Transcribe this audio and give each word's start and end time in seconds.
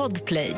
Podplay. 0.00 0.56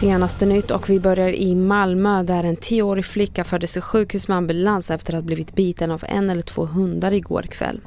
Senaste 0.00 0.46
nytt 0.46 0.70
och 0.70 0.90
vi 0.90 1.00
börjar 1.00 1.28
i 1.28 1.54
Malmö 1.54 2.22
där 2.22 2.44
en 2.44 2.56
tioårig 2.56 3.04
flicka 3.04 3.44
fördes 3.44 3.72
till 3.72 3.82
sjukhus 3.82 4.28
med 4.28 4.36
ambulans 4.36 4.90
efter 4.90 5.12
att 5.12 5.18
ha 5.18 5.22
blivit 5.22 5.54
biten 5.54 5.90
av 5.90 6.04
en 6.08 6.30
eller 6.30 6.42
två 6.42 6.66
hundar 6.66 7.12
igår 7.12 7.42
kväll. 7.42 7.80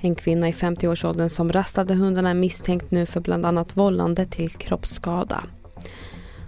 En 0.00 0.14
kvinna 0.14 0.48
i 0.48 0.52
50-årsåldern 0.52 1.28
som 1.28 1.52
rastade 1.52 1.94
hundarna 1.94 2.30
är 2.30 2.34
misstänkt 2.34 2.90
nu 2.90 3.06
för 3.06 3.20
bland 3.20 3.46
annat 3.46 3.76
vållande 3.76 4.26
till 4.26 4.50
kroppsskada. 4.50 5.44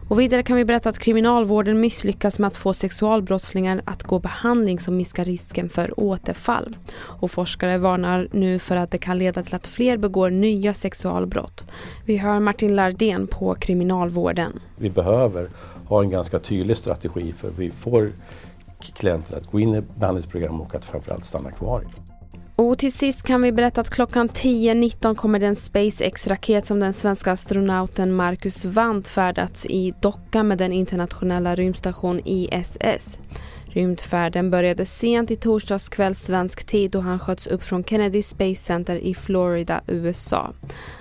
Och 0.09 0.21
vidare 0.21 0.43
kan 0.43 0.57
vi 0.57 0.65
berätta 0.65 0.89
att 0.89 0.99
kriminalvården 0.99 1.81
misslyckas 1.81 2.39
med 2.39 2.49
att 2.49 2.57
få 2.57 2.75
sexualbrottslingar 2.75 3.83
att 3.85 4.03
gå 4.03 4.19
behandling 4.19 4.81
som 4.81 4.97
minskar 4.97 5.25
risken 5.25 5.69
för 5.69 6.01
återfall. 6.01 6.77
Och 6.97 7.31
forskare 7.31 7.79
varnar 7.79 8.29
nu 8.33 8.59
för 8.59 8.77
att 8.77 8.91
det 8.91 8.99
kan 8.99 9.19
leda 9.19 9.43
till 9.43 9.55
att 9.55 9.67
fler 9.67 9.97
begår 9.97 10.31
nya 10.31 10.75
sexualbrott. 10.75 11.65
Vi 12.05 12.17
hör 12.17 12.41
Martin 12.41 12.77
Lardén 12.77 13.27
på 13.27 13.55
kriminalvården. 13.55 14.61
Vi 14.77 14.91
behöver 14.91 15.49
ha 15.87 16.03
en 16.03 16.11
ganska 16.11 16.39
tydlig 16.39 16.77
strategi 16.77 17.33
för 17.33 17.51
vi 17.51 17.71
får 17.71 18.13
klienter 18.95 19.37
att 19.37 19.51
gå 19.51 19.61
in 19.61 19.75
i 19.75 19.83
behandlingsprogram 19.99 20.61
och 20.61 20.75
att 20.75 20.85
framförallt 20.85 21.25
stanna 21.25 21.51
kvar 21.51 21.81
i 21.81 21.85
dem. 21.85 22.14
Och 22.57 22.79
till 22.79 22.93
sist 22.93 23.23
kan 23.23 23.43
vi 23.43 23.53
berätta 23.53 23.81
att 23.81 23.91
klockan 23.91 24.29
10.19 24.29 25.15
kommer 25.15 25.39
den 25.39 25.57
SpaceX-raket 25.57 26.67
som 26.67 26.81
den 26.81 26.93
svenska 26.93 27.33
astronauten 27.33 28.15
Marcus 28.15 28.65
Wandt 28.65 29.09
färdats 29.09 29.67
i 29.67 29.95
docka 30.01 30.43
med 30.43 30.59
den 30.59 30.73
internationella 30.73 31.55
rymdstation 31.55 32.21
ISS. 32.25 33.19
Rymdfärden 33.75 34.51
började 34.51 34.87
sent 34.87 35.31
i 35.31 35.37
torsdags 35.37 35.89
kväll 35.89 36.15
svensk 36.15 36.65
tid 36.65 36.91
då 36.91 37.01
han 37.01 37.19
sköts 37.19 37.47
upp 37.47 37.63
från 37.63 37.85
Kennedy 37.85 38.23
Space 38.23 38.63
Center 38.63 38.97
i 38.97 39.15
Florida, 39.15 39.81
USA. 39.87 40.53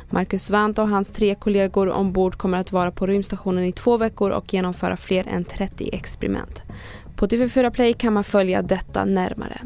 Marcus 0.09 0.49
Wandt 0.49 0.79
och 0.79 0.89
hans 0.89 1.13
tre 1.13 1.35
kollegor 1.35 1.89
ombord 1.89 2.35
kommer 2.35 2.57
att 2.57 2.71
vara 2.71 2.91
på 2.91 3.07
rymdstationen 3.07 3.63
i 3.63 3.71
två 3.71 3.97
veckor 3.97 4.31
och 4.31 4.53
genomföra 4.53 4.97
fler 4.97 5.27
än 5.27 5.43
30 5.43 5.89
experiment. 5.93 6.63
På 7.15 7.27
TV4 7.27 7.69
Play 7.69 7.93
kan 7.93 8.13
man 8.13 8.23
följa 8.23 8.61
detta 8.61 9.05
närmare. 9.05 9.61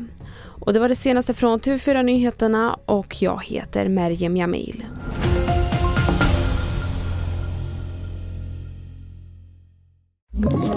Och 0.62 0.74
det 0.74 0.80
var 0.80 0.90
det 0.90 0.96
senaste 0.96 1.34
från 1.34 1.60
TV4 1.60 2.04
Nyheterna 2.04 2.80
och 2.86 3.22
jag 3.22 3.44
heter 3.44 3.90
Merjem 3.90 4.38
Jamil. 4.38 4.86
Ett 10.38 10.77